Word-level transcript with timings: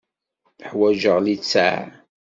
Ḥwajeɣ 0.69 1.17
littseɛ. 1.21 1.77